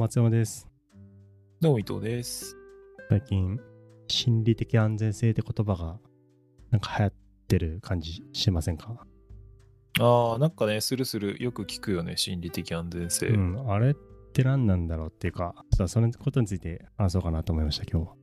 [0.00, 0.66] 松山です。
[1.60, 2.56] どうも伊藤です。
[3.10, 3.60] 最近、
[4.08, 5.98] 心理的安全性って言葉が、
[6.70, 7.14] なんか流行っ
[7.48, 8.96] てる感じしませんか？
[10.00, 13.26] ああ、なんかね、するする、よく聞くよね、心理的安全性。
[13.26, 13.94] うん、あれっ
[14.32, 18.14] て何なんだろうっていうか、ちょっとそのことについて話そうかなと思いました、今日は。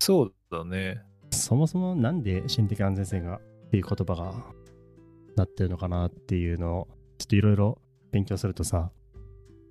[0.00, 1.00] そうだね。
[1.30, 3.40] そもそもなんで心理的安全性がっ
[3.70, 4.34] ていう言葉が
[5.36, 6.88] なってるのかなっていうのを、
[7.18, 7.78] ちょっといろいろ
[8.10, 8.90] 勉強するとさ、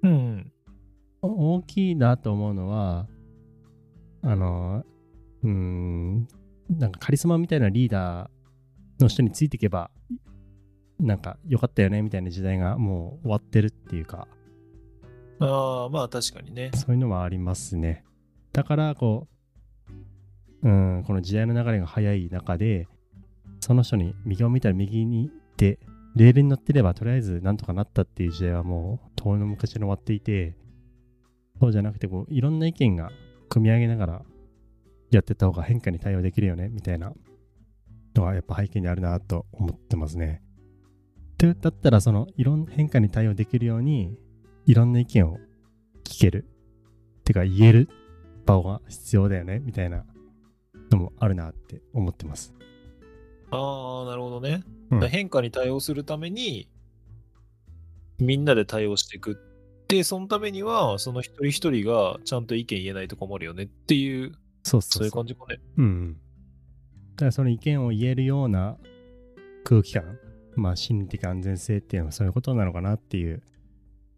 [0.01, 0.53] うん。
[1.25, 3.07] 大きいなと思うのは、
[4.21, 4.83] あの、
[5.43, 6.27] うーん、
[6.69, 9.91] なんかカリスマみたいなリーダーの人についていけば、
[10.99, 14.27] なんか良かったよねみたいな時代がもう終わってるっていうか、
[15.39, 16.71] ああ、まあ確かにね。
[16.73, 18.03] そういうのはありますね。
[18.53, 19.27] だから、こ
[20.63, 22.87] う、うん、この時代の流れが早い中で、
[23.59, 25.79] その人に右を見たら右に行って、
[26.15, 30.55] レールに乗ってればとりあえずなんとかなったっていう時代はもう遠の昔に終わっていて、
[31.59, 33.11] そうじゃなくてこう、いろんな意見が
[33.49, 34.21] 組み上げながら
[35.11, 37.13] やってった方が変化に対応できるよねみたいな
[38.15, 40.41] のはやっぱ背景にあるなと思ってますね。
[41.37, 44.17] でだったらそのいろんな変化に対応できるように
[44.65, 45.37] いろんな意見を
[46.03, 46.45] 聞ける。
[47.23, 47.89] てか言える
[48.45, 50.05] 場が必要だよねみたいな
[50.91, 52.53] のもあるなって思ってます。
[53.51, 54.63] ああ、なるほどね。
[54.91, 56.69] うん変化に対応するために、
[58.19, 59.39] みんなで対応していく。
[59.87, 64.33] で、そのためには、その一人一人がちゃんと意見言えないと困るよねっていう、
[64.63, 65.59] そうそうそういう感じかね。
[65.77, 66.13] うんうん。
[67.15, 68.77] だからその意見を言えるような
[69.63, 70.17] 空気感、
[70.55, 73.43] まあ心理的安全性っていうのはそういうことなのかなっていう、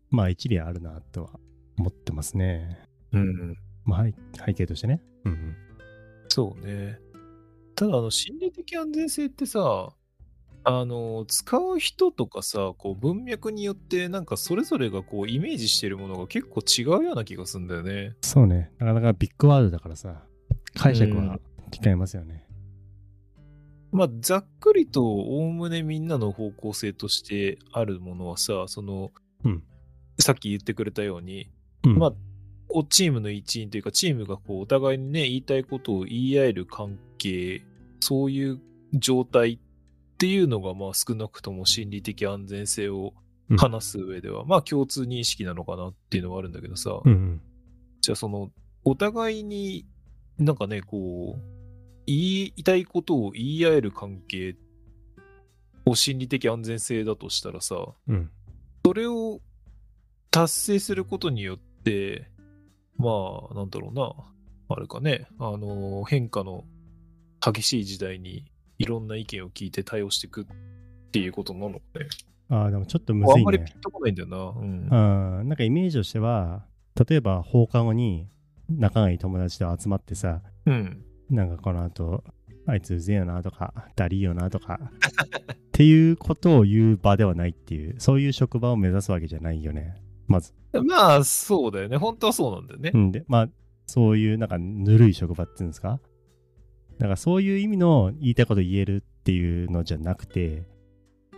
[0.09, 1.39] まあ一理あるなとは
[1.77, 2.79] 思ってますね。
[3.11, 3.57] うん。
[3.83, 4.13] まあ背
[4.45, 5.01] 背景としてね。
[5.25, 5.55] うんうん。
[6.29, 6.99] そうね。
[7.75, 9.93] ただ、あの、心理的安全性ってさ、
[10.69, 18.17] あの、使う人とかさ、こう、文脈によって、なんかそれぞれがこう、イメージしてるものが結構違うような気がするんだよね。
[18.21, 18.69] そうね。
[18.77, 20.25] なかなかビッグワードだからさ、
[20.75, 21.39] 解釈は
[21.85, 22.45] 違いますよね。
[23.93, 29.11] まあ、ざっくりと、おおむねみんなの方向性としてあるものはさ、その、
[29.45, 29.63] うん
[30.19, 31.49] さっき言ってくれたように、
[31.85, 31.97] うん。
[31.97, 32.13] まあ、
[32.89, 37.63] チームの一員というか、チームがこうお互いにね、言いたいことを言い合える関係、
[37.99, 38.59] そういう
[38.93, 39.59] 状態
[40.17, 43.13] っていうのが、まあ少なくとも心理的安全性を
[43.49, 47.41] うん話す上では、まあ共通認識なのかなっていうのはあるんだけどさ、うんうん。
[48.01, 48.49] じゃあその、
[48.83, 49.85] お互いに
[50.39, 51.41] なんかね、こう、
[52.07, 54.55] 言いたいことを言い合える関係
[55.85, 57.75] を心理的安全性だとしたらさ、
[58.07, 58.31] うん。
[58.83, 59.39] それを
[60.31, 62.29] 達成することによって、
[62.97, 63.09] ま
[63.51, 64.13] あ、なんだろうな、
[64.75, 66.65] あれかね、あの、変化の
[67.39, 70.45] 激しい時代にいろんな意見を聞いて対応していくっ
[71.11, 72.07] ていうことなのかね。
[72.49, 73.73] ああ、でもちょっとむずいねあんまりピ。
[73.77, 74.37] ンとこないんだよな。
[74.37, 75.39] うん。
[75.39, 76.65] うん、なんかイメージとしては、
[77.09, 78.27] 例えば放課後に
[78.69, 81.03] 仲がいい友達と集まってさ、うん。
[81.29, 82.23] なんかこの後、
[82.65, 84.79] あいつうぜえよなとか、だりーよなとか、
[85.53, 89.95] っていうことを言う場ではないっていう、そういう職場を目指すわけじゃないよね。
[90.27, 90.53] まず。
[90.85, 91.97] まあ、そうだよね。
[91.97, 92.97] 本当はそうなんだよねう。
[92.97, 93.49] んで、まあ、
[93.85, 95.99] そういうなんかぬるい職場っていうんですか？
[96.99, 100.67] だからそういう意味の言いたいこと言えるっていうのじゃなくて、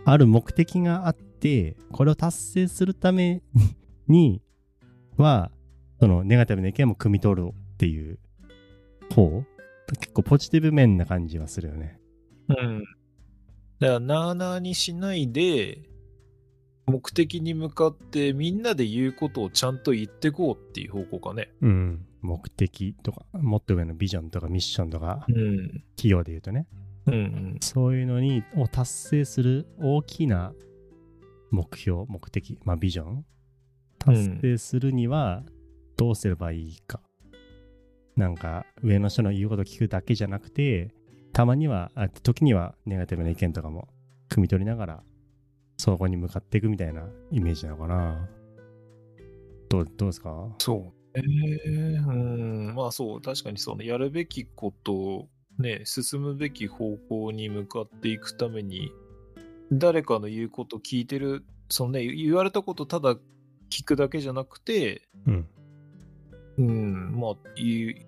[0.04, 3.42] ある目的があって、これを達成するため
[4.08, 4.42] に
[5.16, 5.50] は、
[5.98, 8.18] そのネガティブな意見も汲み取るっていう
[9.14, 9.44] 方
[9.98, 11.98] 結構ポジティブ面な感じはするよね。
[12.48, 12.84] うん。
[13.78, 15.82] だから、なあなあにしないで、
[16.86, 21.50] 目的に向かってみんなで言うことをちゃんと言ってこうっていう方向かね。
[21.60, 22.06] うん。
[22.22, 25.84] 目的とか、もっと上のビジョンとかミッションとか、うん。
[25.96, 26.66] 企業で言うとね。
[27.06, 27.56] うんうん。
[27.60, 30.52] そういうのに、を達成する大きな
[31.50, 33.24] 目標、目的、まあビジョン
[33.98, 35.42] 達成するには
[35.96, 37.00] どうすればいいか。
[38.16, 40.94] なんか、上の人の言うことを聞くだけじゃなくて、
[41.32, 43.88] たまには、あ時にはネガティブな意見とかも
[44.28, 45.02] 汲み取りながら、
[45.78, 48.28] そこに向かっていくみたいなイメージなのかな。
[49.70, 50.54] どう、どうですか？
[50.58, 50.99] そう。
[51.14, 55.28] えー、うん、まあそう、確かにそうね、やるべきこと、
[55.58, 58.92] ね、進むべき方向に向かっていくために、
[59.72, 63.16] 誰かの言うこと聞いてる、そのね、言われたことただ
[63.70, 65.48] 聞くだけじゃなくて、うん。
[66.58, 67.36] うん、まあ、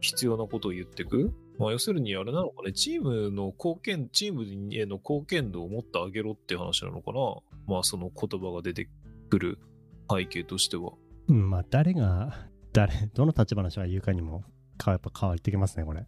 [0.00, 1.32] 必要なことを言っていく。
[1.58, 4.43] まあ、要するにあれなのかね、チームの貢献、チーム
[4.75, 7.19] への貢献度をもっと上げろって話なのかな。
[7.66, 8.88] まあ、その言葉が出て
[9.31, 9.58] くる
[10.10, 10.93] 背景としては。
[11.28, 14.45] うん、まあ誰が、誰、 どの立場の人が言うかにも、
[14.79, 16.07] かやっぱ変わってきますね、これ。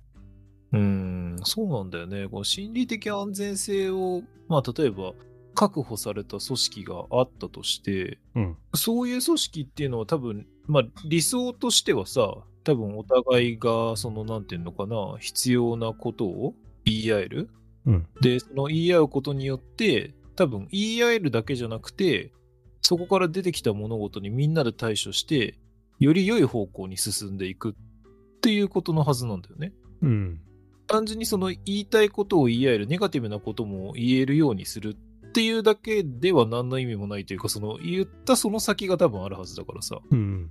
[0.73, 2.29] うーん、そうなんだよね。
[2.29, 5.15] この心理的安全性を、まあ、例えば、
[5.55, 8.57] 確保された組織があったとして、うん。
[8.75, 17.51] そういう組織っていうのは多分、まあ理想としてはさ、多分お互いが、その、なんていうのかな、必要なことを言い合える。
[17.87, 18.07] うん。
[18.21, 22.33] で、その言い合うことによって、多分言い合えるだけじゃなくて、
[22.81, 25.59] そこから出てきた物事にみんなで対処して、
[26.01, 29.73] より良い方向に進んでいくっていうことのはずなんだよね。
[30.03, 30.41] うん。
[30.87, 34.97] 単純にその言いたいことを言い合える、ネガティブなことも言えるようにする
[35.29, 39.99] っていうだけでは何の意味もないというか、その言ったその先が多分あるはずだからさ。
[40.11, 40.51] うん。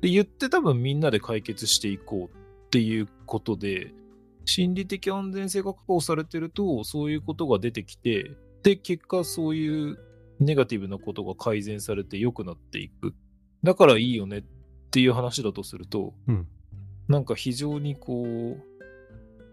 [0.00, 2.36] で、言って多分みんなで解決していこう
[2.66, 3.92] っていうことで、
[4.44, 9.98] 心理的安全性が確保されてると、そういうことが出てきて、で、結果そういう
[10.40, 13.14] ネガティブなことが改善されて良くなっていく。
[13.62, 14.42] だからいいよねっ
[14.92, 16.46] ていう話だとすると、うん。
[17.08, 18.62] なんか非常にこう、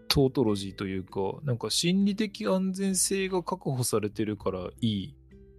[0.08, 5.16] トートロジーというか、なんか心理的安全性が確保されてるからいい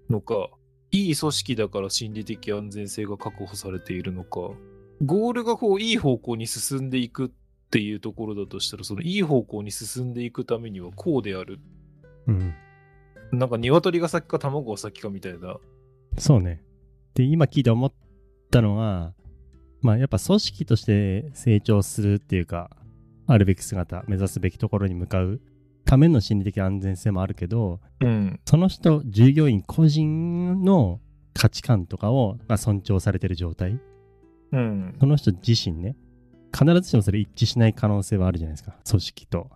[0.09, 0.49] のか、
[0.91, 4.51] いい組織だから心理的安全性が確保されているのか、
[5.03, 7.29] ゴールがこういい方向に進んでいくっ
[7.71, 11.59] ていうところだとしたら、そのいい方向に進んでいくためにはこうである。
[12.27, 12.53] うん。
[13.31, 15.57] なんか鶏が先か卵が先かみたいな。
[16.17, 16.61] そうね。
[17.15, 17.93] で、今聞いて思っ
[18.51, 19.13] たのは、
[19.81, 22.69] まあやっぱ組織として成長するっていうか、
[23.27, 25.41] あるべき姿、目指すべきところに向かう
[25.85, 28.39] ための心理的安全性もあるけど、うん。
[28.45, 30.99] その人、従業員個人の
[31.33, 33.79] 価値観とかをが尊重されてる状態、
[34.51, 35.05] うんそ。
[35.05, 35.95] の人自身ね、
[36.53, 38.75] 必ずしもそれ一致しない可能性はあるじゃないですか。
[38.87, 39.49] 組織と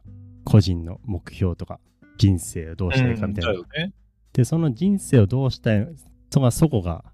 [0.43, 1.79] 個人の目標とか、
[2.17, 3.51] 人生をどうしたいかみたいな。
[3.51, 3.93] うんね。
[4.33, 5.87] で、その人生をどうしたい、
[6.31, 7.05] そがそこが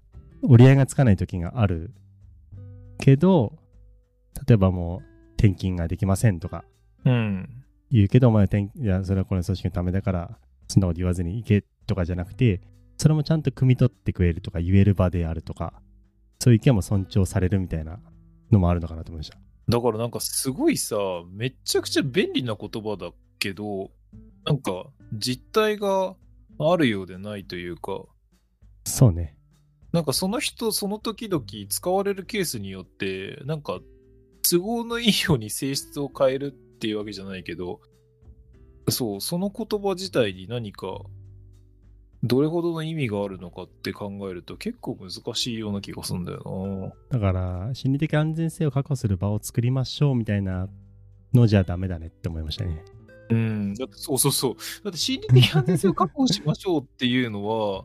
[0.42, 1.92] 折り合いがつかない時がある
[2.98, 3.58] けど、
[4.46, 5.02] 例えばもう
[5.36, 6.64] 転勤ができませんとか
[7.04, 7.48] うん。
[7.90, 12.60] 言うけど、お前は転、いや、それはこの組織のためだから、そんなこと言わずに行けとかじゃなくて、
[12.96, 15.74] それもちゃんと汲み取ってくれるとか言える場であるとか、
[16.38, 17.98] そういう意見も尊重されるみたいな
[18.50, 19.38] のもあるのかなと思いました。
[19.68, 20.96] だからなんかすごいさ、
[21.30, 23.90] めっちゃくちゃ便利な言葉だけど、
[24.44, 26.14] なんか実態が
[26.58, 28.04] あるようでないというか、
[28.84, 29.36] そうね。
[29.92, 33.80] なんかその人、その時々使われるケースによって、なんか
[34.48, 37.80] 都合のいいように性質を変えるっていうわけじゃないけど、
[38.88, 41.02] そう、その言葉自体に何か
[42.22, 50.68] どれほどの意味があるのかって考えると結構難しいような気がするんだよだから、心理的安全性を確保する場を作りましょうみたいな
[51.34, 52.84] のじゃダメだねって思いましたね。
[53.28, 53.36] な。
[53.36, 53.74] うん。
[53.74, 54.54] だってそうそうそう。
[54.84, 57.84] だって心理的安全性を確保しましょうっていうのは、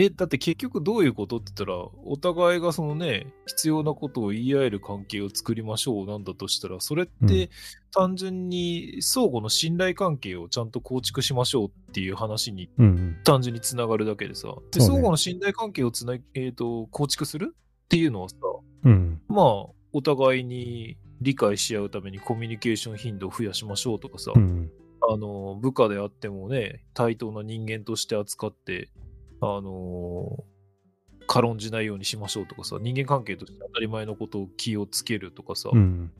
[0.00, 7.50] え、だって結局どういうことって言ったら、お互いがそのね、必要なことを言い合える関係を作りましょうなんだとしたら、それっうんて
[7.90, 13.16] 単純に相互の信頼関係をちゃんと構築しましょうっていう話にうんうん。
[13.24, 18.36] 単純につながるだけでさ、でそうね相互の信頼関係をつな、えー、と構築するっていうのはさ、
[18.84, 19.20] うん。
[19.26, 19.46] まあ、
[19.92, 24.70] お互いに理解し合うためにコミュニケーション頻度を増やしましょうとかさ、うん。
[25.10, 28.90] あの、部下であってもね、対等な人間として扱って、
[29.40, 30.44] あの
[31.26, 36.10] 軽んじないようにしましょうとかさ、人間関係として当たり前のことを気をつけるとかさ、うん。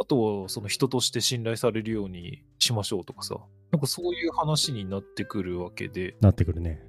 [0.00, 3.36] あとはその人として信頼されるようにしましょうとかさ、
[3.72, 6.82] なんかそういう話になってくるわけで、なってくるね。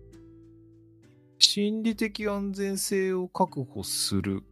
[1.40, 4.44] 心理的安全性を確保する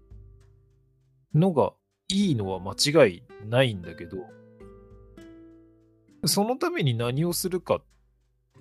[1.33, 1.73] のが
[2.09, 4.17] いいのは間違いないんだけど、
[6.25, 7.83] そのために何をするかっ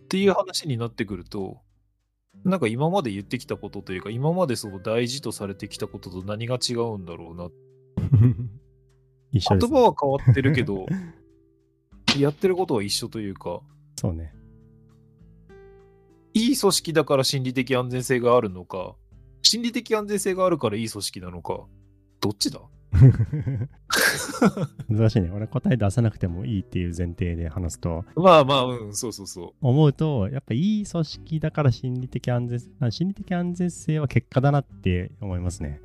[0.09, 1.61] ていう話になってくると、
[2.45, 7.51] なんか今まで言ってきたことというか、今までその大事とされてきたことと何が違うんだろうな。
[9.33, 10.87] 一緒です、言葉は変わってるけど、
[12.19, 13.61] やってることは一緒というか、
[13.97, 14.35] そうね。
[16.33, 18.97] いい組織だから心理的安全性があるのか、
[19.43, 21.67] 心理的安全性があるからいい組織なのか、
[22.21, 22.61] どっちだ？
[24.89, 25.31] 難しいね。
[25.33, 35.81] 俺答え出さなくてもいいっていう前提で話すと、まあまあ、うん、そうそうそ思うと、やっぱいい組織だから心理的安全、あ心理的安全性は結果だなって思いますね。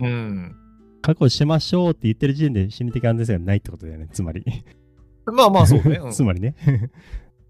[0.00, 0.06] う。
[0.06, 0.56] うん。
[1.02, 4.08] 確保しましょうって言ってる時点で心理的安全性がないってことだよね。
[4.12, 4.44] つまり。
[5.26, 5.96] まあまあ、そうね。
[6.04, 6.54] うんつまりね。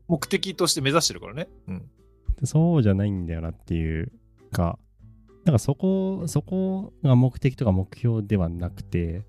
[0.06, 1.48] 目的として目指してるからね。
[1.66, 1.82] うん。
[2.44, 4.12] そうじゃないんだよなっていう
[4.52, 4.78] か、
[5.48, 9.24] なんかそこ、そこが目的とか目標ではなくて、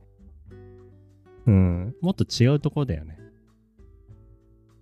[1.46, 3.18] うん、もっと違うところだよね。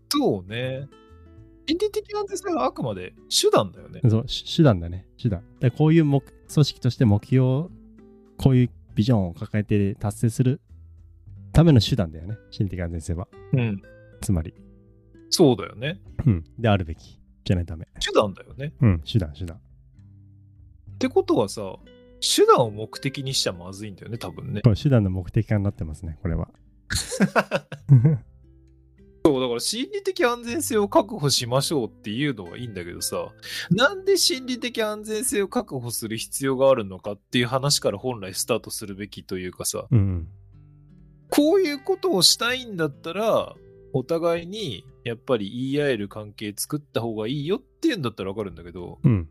[0.10, 0.90] そうね。
[1.68, 4.02] 心理的安全性はあくまで手段だよね。
[4.10, 5.06] そう、し手段だね。
[5.22, 5.44] 手段。
[5.60, 7.70] だこういう目組織として目標を、
[8.40, 10.60] こういうビジョンを抱えて達成する
[11.54, 12.36] ための手段だよね。
[12.50, 13.28] 心理的安全性は。
[13.54, 13.80] うん。
[14.22, 14.56] つまり。
[15.30, 16.02] そうだよね。
[16.26, 16.44] うん。
[16.58, 17.20] であるべき。
[17.46, 17.88] じゃないとダメ。
[18.04, 18.74] 手段だよね。
[18.82, 19.62] うん、手段、手段。
[20.98, 21.76] ってことはさ、
[22.20, 24.64] 手段を目的にしちゃまずいんだよね、多分ね。
[24.82, 26.50] 手段の目的化になってますね、これは。
[29.24, 33.32] そう、だから心理的安全性を確保しましょうっていうのはいいんだけどさ、
[33.70, 40.28] なんで心理的安全性を確保する必要があるのかっていう話から本来スタートするべきというかさ、うん。
[41.30, 43.56] こういうことをしたいんだったら、
[43.94, 49.30] お互いにやっぱり言い合える関係作った方がいいよっていうんだったらわかるんだけど、うん。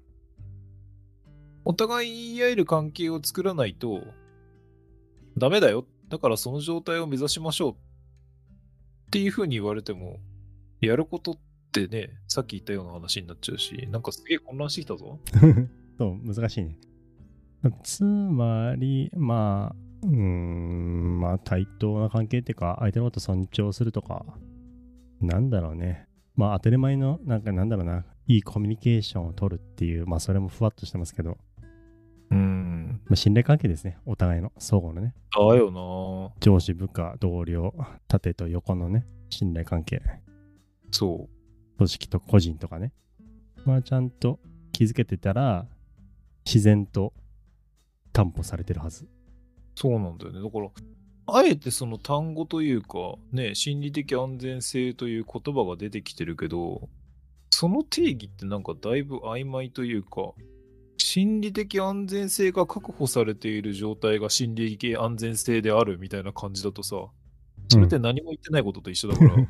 [1.68, 4.00] お互い言い合える関係を作らないと、
[5.36, 5.84] ダメだよ。
[6.08, 7.72] だからその状態を目指しましょう。
[7.72, 7.74] っ
[9.10, 10.20] ていうふうに言われても、
[10.80, 11.38] やることっ
[11.72, 15.18] てね、さっき言ったような話になっちゃうし、なんかすげえ混乱してきたぞ。
[15.98, 16.78] そう、難しいね。
[17.82, 24.24] つまり、まあ、うーん、まあ、対等な関係っていうか、相手のこと尊重するとか、
[25.20, 26.06] なんだろうね。
[26.36, 31.38] まあ、当たり前の、なんかなんだろうな、いいコミュニケーションを取るっていう、まあ、それもふわっとしてますけど、
[32.30, 33.00] うん。
[33.06, 33.98] まあ、信頼関係ですね。
[34.06, 35.14] お互いの、相互のね。
[35.32, 37.74] だよな上司、部下、同僚、
[38.08, 40.02] 縦と横のね、信頼関係。
[40.90, 41.28] そ
[41.76, 42.92] 組織と個人とかね。
[43.64, 44.40] まあ、ちゃんと
[44.72, 45.66] 気づけてたら、
[46.44, 47.12] 自然と
[48.12, 49.04] 担保されてるはず。
[49.04, 49.08] う。
[49.74, 50.42] そうなんだよね。
[50.42, 50.68] だから、
[51.28, 56.88] あえてその単語というか、ね、心理的安全性という言葉が出てきてるけど、
[57.50, 60.32] その定義ってなんかだいぶ曖昧というか、
[60.98, 66.96] 心理的安全性が確保されている状態が心理的安全性であるみたいな感じだとさ、
[67.68, 69.36] それって何も言ってないことと一緒だから、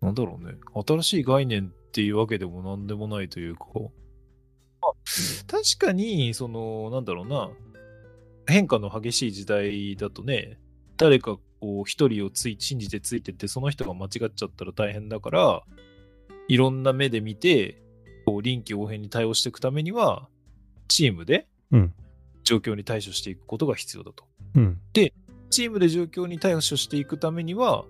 [0.00, 0.54] なんだろうね。
[0.86, 4.92] 新しい概念っていうわけでもなんでもないというか、まあ、
[5.46, 7.50] 確かに、その、なんだろうな、
[8.46, 10.58] 変化の激しい時代だとね、
[10.96, 15.62] 誰かこう一人をつい信じてついてって、その人が間違っちゃったら大変だから、
[16.48, 17.82] いろんな目で見て、
[18.28, 20.28] こう臨機応変に対応していくためには、
[20.88, 21.94] チームでうん。
[22.44, 24.24] 状況に対処していくことが必要だと。
[24.54, 24.80] うん。
[25.50, 27.84] チームで状況に対処していくためには、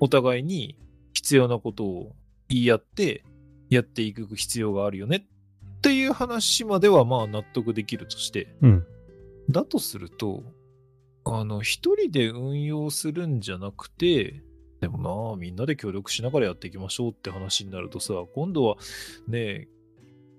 [0.00, 0.76] お互いに
[1.12, 2.12] 必要なことを
[2.48, 3.24] 言い合って、
[3.68, 8.86] やっていく必要があるよねっていう話まではまあ納得できるとして、うん。
[9.48, 10.42] だとすると、
[11.24, 14.42] あの、一人で運用するんじゃなくて、
[14.80, 18.76] でもなあ、みんなで協力しながらやっていきましょうって話になるとさ、今度は
[19.28, 19.68] ね、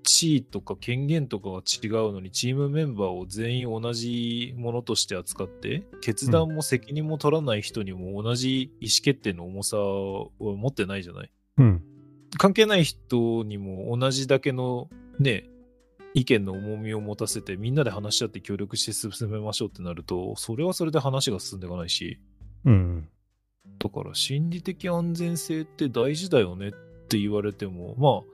[0.03, 11.31] 地位とか権限とかが違うのに、チームメンバーを全員同じものとして扱って、決断も責任も取らない人にも同じ意思決定の重さを持ってないじゃない？
[11.57, 11.83] うん。
[12.37, 14.89] 関係ない人にも同じだけの
[15.19, 15.49] ね、
[16.13, 22.19] 意見の重みを持たせてみんなで話し合って協力して進めましょうってなると、それはそれで話が進んでいかないし、
[22.65, 23.07] うん。
[23.79, 26.71] だから心理的安全性って大事だよねっ
[27.07, 28.31] て言われても、まあ、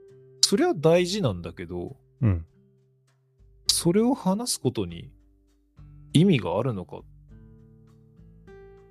[0.48, 2.46] それは大事なんだけど、うん。
[3.66, 5.10] それを話すことに
[6.14, 7.04] 意味があるのかっ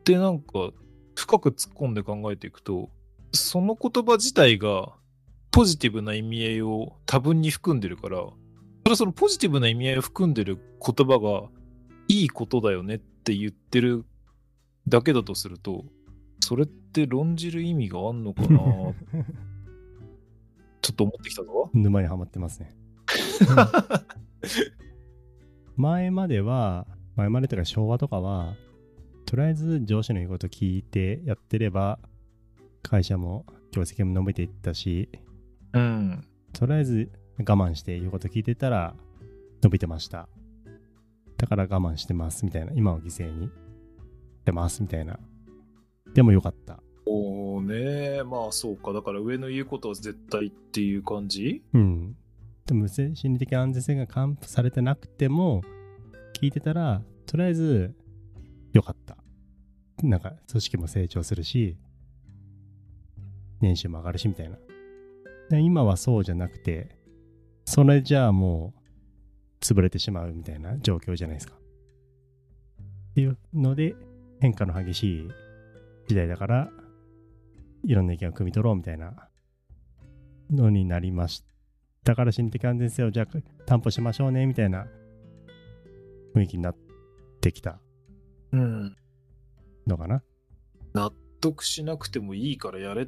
[0.04, 0.70] てなんか
[1.16, 2.92] 深く突っ込んで考えていくと、
[3.32, 4.94] その言葉自体が
[5.50, 8.36] ポジティブな意味合いを多分に含んでるから、そ
[8.86, 11.50] れはそのポジティブな意味合いを含んでる言葉が
[12.08, 14.06] いいことだよねって言ってる
[14.88, 15.86] だけだとすると、
[16.40, 18.60] それって論じる意味があんのかな
[20.88, 21.70] ちょっと思ってきたぞ。
[21.74, 22.74] 沼にはまってますね。
[25.76, 28.56] 前までは、前までとか昭和とかは、
[29.26, 32.00] とりあえず上司の言うこと聞いてやってれば、
[32.84, 35.10] 会社も業績も伸びていったし、
[35.74, 36.26] うん。
[36.54, 38.96] とりあえず我慢して言うこと聞いてたら
[39.62, 40.30] 伸びてました。
[41.36, 42.72] だから我慢してますみたいな。
[42.74, 43.52] 今を犠牲にし
[44.46, 45.20] てますみたいな。
[46.14, 46.80] でもよかった。
[47.06, 48.94] おねまあそうか。
[48.94, 51.64] だから上の言うことは絶対っていう感じ？
[51.74, 52.16] うん。
[52.66, 55.62] でも心理的安全性が還付されてなくても、
[56.34, 57.96] 聞いてたら、とりあえず
[58.74, 59.18] よかった。
[60.04, 61.78] なんか組織も成長するし、
[63.62, 64.58] 年収も上がるしみたいな。
[65.50, 66.98] で今はそうじゃなくて、
[67.66, 71.56] それじゃあもう潰れてしまうみたいな状況じゃないですか。
[71.56, 73.96] っていうので、
[74.42, 75.30] 変化の激しい
[76.08, 76.70] 時代だから、
[77.88, 79.14] いろんな意見を汲み取ろうみたいな
[80.52, 81.48] のになりました。
[82.04, 83.28] だから心理的安全性をじゃあ
[83.66, 84.88] 担保しましょうねみたいな
[86.36, 86.76] 雰囲気になっ
[87.42, 87.80] てきた
[88.52, 88.96] うん。
[89.88, 90.22] のかな？
[90.94, 93.08] 納得しなくてもいいからやれっ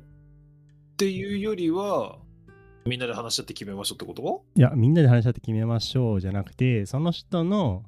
[0.98, 2.18] ていうよりは、
[2.86, 4.46] みんなで話し合って決めましょうってこと？
[4.56, 7.84] いや、みんなで話し合って決めましょうじゃなくて、その人の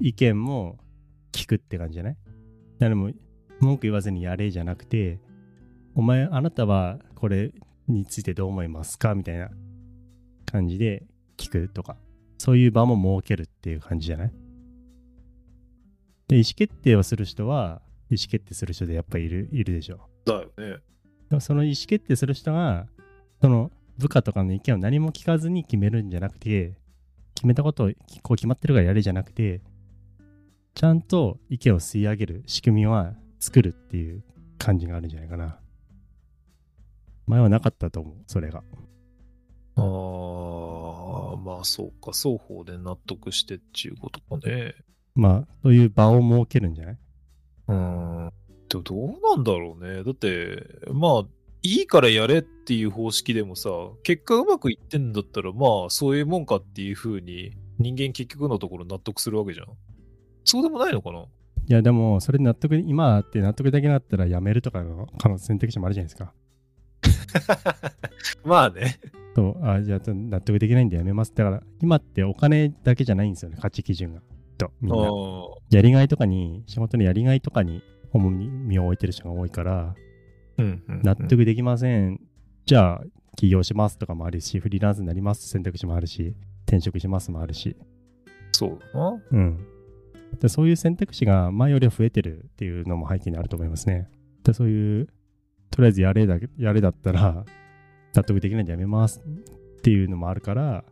[0.00, 0.78] 意見も
[1.32, 2.16] 聞くって感じじゃない？
[2.80, 3.10] 誰も
[3.60, 5.20] 文句言わずにやれじゃなくて、
[5.98, 7.50] お前、あなたはこれ
[7.88, 9.50] についてどう思いますかみたいな
[10.46, 11.02] 感じで
[11.36, 11.96] 聞くとか、
[12.38, 14.32] そういう場も設けるっていう感じじゃない？
[16.28, 20.08] で、意思決定をする人は、意思決定する人でやっぱりいるいるでしょ。
[20.24, 20.76] だよね。
[21.30, 22.86] でもその意思決定する人が、
[23.40, 26.78] その部下とかの意見を何も聞かずに決めるんじゃなくて、
[27.34, 27.90] 決めたことを
[28.22, 29.62] こう決まってるからやれじゃなくて、
[30.74, 34.22] ちゃんと意見を吸い上げる仕組みは作るっていう
[34.58, 35.58] 感じがあるんじゃないかな。
[37.28, 38.62] 前はなかったと思う、それが。
[39.76, 39.80] あ
[41.34, 42.12] あ、まあそうか。
[42.12, 44.74] 双方で納得してっていうことかね。
[45.14, 46.98] まあ、そういう場を設けるんじゃない？
[47.68, 48.32] うーん。
[48.68, 50.02] でもどうなんだろうね。
[50.04, 51.24] だって、まあ、
[51.62, 53.70] いいからやれっていう方式でもさ、
[54.02, 59.66] 結果うまくいってんだったら、まあ、そういうもんかっていう風に、人間結局のところ納得するわけじゃん。
[60.44, 61.20] そうでもないのかな？
[61.20, 61.26] い
[61.66, 66.32] や、でも、それで納得、今って納得できなかったらやめるとかの可能選択肢もあるじゃないですか。
[68.44, 68.98] まあね。
[69.34, 71.34] そう、あ、じゃあ納得できないんでやめます。
[71.34, 74.22] だから、今ってお金だけじゃないんですよね、価値基準が。
[74.58, 75.02] と、みんな。
[75.02, 75.08] あ
[75.70, 82.20] やりがいとかに、仕事のやりがいとかに、主に身を置いてる人が多いから、ーうんうんうん納得できません。
[82.66, 83.04] じゃあ、
[83.36, 86.34] 起業しますとかもあるし、フリーランスになります選択肢もあるし、
[86.66, 87.76] 転職しますもあるし。
[88.50, 89.22] そうだな。
[89.30, 89.66] うん。
[90.40, 94.08] でそういう選択肢が前よりは増えてるっていうのも背景にあると思いますね。
[94.42, 95.08] でそういう、
[95.70, 97.44] とりあえずやれだやれだったら、
[98.14, 100.84] 納得できないんでやめますっていうのもあるから、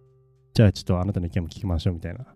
[0.54, 2.24] じゃあちょっとあなたの意見も聞きましょうみたいな。
[2.24, 2.26] っ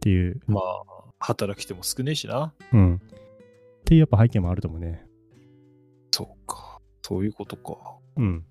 [0.00, 0.84] ていう、まあ、
[1.18, 2.54] 働き手も少ねえしな。
[2.72, 2.96] うん。
[2.96, 2.98] っ
[3.84, 5.06] ていうやっぱ背景もあると思うね。
[6.10, 6.80] そうか。
[7.02, 7.98] そういうことか。
[8.16, 8.44] うん。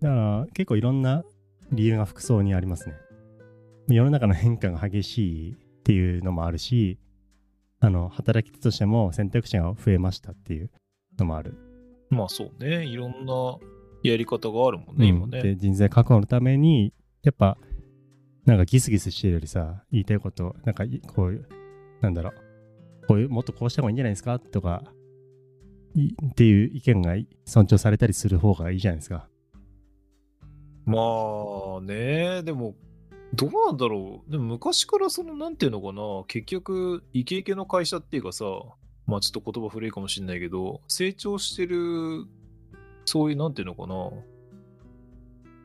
[0.00, 1.24] だから結構いろんな
[1.72, 2.94] 理由が複層にありますね。
[3.88, 6.98] 世の中の変化が激しいっていうのもあるし、
[7.80, 10.70] あの、働き手としても選択肢が増えましたっていう
[11.18, 11.54] のもある。
[12.10, 12.84] まあそうね。
[12.84, 13.58] いろんな
[14.02, 15.38] やり方があるもんね、今ね。
[15.38, 17.56] うんで、人材確保のために、やっぱ、
[18.44, 21.48] なんかギスギスしてるよりさ、言いたいこと、なんかいこういう、
[22.00, 24.38] なんだろう、こういう、もっとこうした方がいいんじゃないですか？
[24.40, 24.82] とか、
[25.94, 29.28] いっていう意見が尊重されたりする方がいいじゃないですか。
[30.84, 30.98] ま
[31.78, 32.74] あね、でも、
[33.34, 34.30] どうなんだろう。
[34.30, 38.44] でも昔からその、なんていうのかな、結局、イケイケの会社っていうかさ、
[39.06, 42.26] まあちょっと言葉古いかもしれないけど、成長してる、
[43.04, 44.10] そういう、なんていうのかな、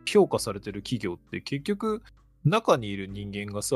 [0.05, 2.01] 評価されてる企業って結局、
[2.45, 3.75] 中にいる人間がさ、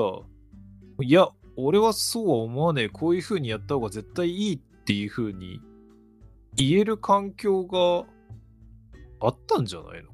[1.02, 5.60] いや、俺はそうは思わねえ、こういう風にやった方が絶対いいっていう風に
[6.56, 8.06] 言える環境が
[9.19, 10.10] あったんじゃないの？
[10.10, 10.13] い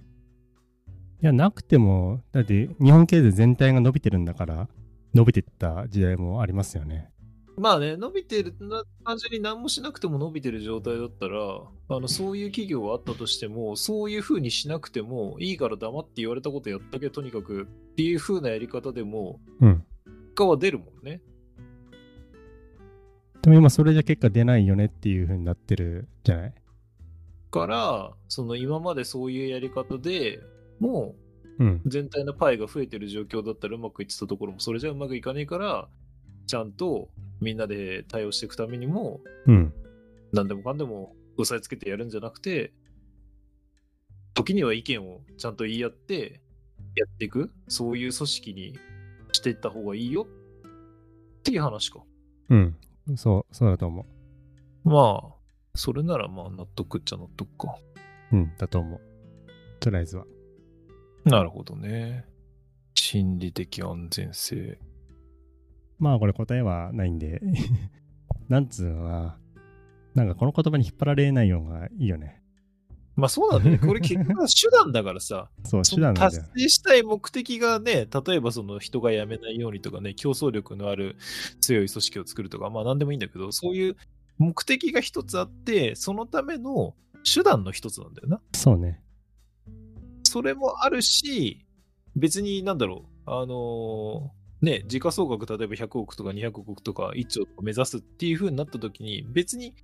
[1.22, 4.68] や、なくても、だって日本経済全体が伸びてるんだから、
[5.14, 7.10] 伸びてった時代もありますよね。
[7.60, 11.40] まあね、伸びてる、な単純に何もしなくても伸びてる状態だったら、
[11.90, 17.66] あのそういう企業があったとしても、そういう風にしなくても、いいから黙って言われたことやったけ、とにかくっ
[17.96, 19.84] ていう風なやり方でも、うん。
[20.06, 21.20] 結果は出るもんね。
[23.42, 26.54] でも今それじゃ結果出ないよねっていう風になってるじゃない？
[27.50, 30.42] から、その今までそういうやり方で
[30.80, 31.16] も
[31.58, 31.82] うん。
[31.84, 35.88] う全体のパイが増えてる状況だったらうまくいってたところも、それじゃうまくいかねえから、
[36.46, 37.10] ちゃんと
[37.42, 39.74] みんなで対応していくためにも、うん。
[40.34, 42.74] 何でもかんでも押さえつけてやるんじゃなくて、
[44.34, 46.42] 時には意見をちゃんと言い合って
[46.96, 48.80] やっていく、そういう組織に
[49.32, 52.00] していった方がいいよっていう話か。
[52.50, 52.76] うん。
[53.16, 54.06] そう、そうだと思
[54.84, 55.38] まあ、
[55.76, 57.78] それならまあ納得っちゃ納得か。
[58.32, 58.36] う。
[58.36, 59.02] うん、だと思う。
[59.80, 60.26] とりあえずは。
[61.24, 62.26] なるほどね。
[62.94, 64.80] 心理的安全性。
[66.00, 67.42] まあこれ答えはないんで、
[68.50, 69.38] なんつうのは、
[70.14, 72.42] なんかこの言葉に引っ張られないようがいいよね。
[73.16, 73.80] まあそうなんだよね。
[73.86, 75.50] これ結局は手段だからさ。
[75.64, 76.38] そう、そ手段の達。
[76.56, 81.18] 成したい目的がね、例えばその人が辞めないようにとかね、競争力のある
[81.60, 83.96] 強い組織を作るとか、まあ何でもいいんだけど、そういう
[84.38, 88.42] 目的が一つあって、そのための手段の一つなんだよな。
[88.54, 89.02] そうね。
[90.24, 91.66] それもあるし、
[92.16, 99.76] 別になんだろう、あのーね、時価総額例えば100億とか200億とか1兆とか目指すっていう風になった時に、別に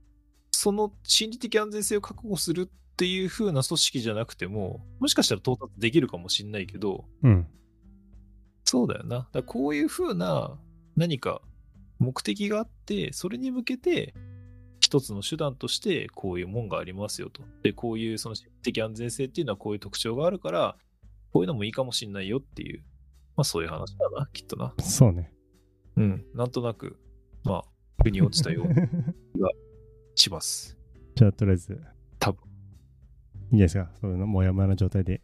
[0.52, 7.48] その心理的安全性を確保するっていう風な組織じゃなくても、もしかしたら到達できるかもしれないけど、うん。
[8.64, 9.28] そうだよな。
[9.32, 10.58] だこういう風な
[10.96, 11.42] 何か
[12.00, 14.14] 目的があって、それに向けて
[14.80, 17.44] 一つの手段としてこういうもんがありますよと。
[17.62, 20.78] で、こういうその心理的安全性っていうのはこういう特徴があるから、
[21.32, 22.84] こういうのもいいかもしれないよっていう、
[23.36, 24.74] まあそういう話だな、きっとな。
[24.80, 25.34] そうね。
[25.96, 26.98] うん、なんとなく、
[27.43, 27.63] まあ、
[28.04, 28.74] 腑に落ちたように
[30.15, 30.78] します。
[31.15, 31.80] じゃあとりあえず。
[32.19, 32.43] 多分。
[33.52, 33.91] いいですか。
[34.02, 35.22] そういうの、もやもやな状態で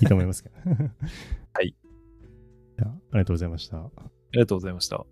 [0.00, 0.54] いいと思いますけど。
[1.52, 1.74] はい。
[2.78, 3.78] じゃあ、ありがとうございました。
[3.78, 3.90] あ
[4.32, 5.04] りがとうございました。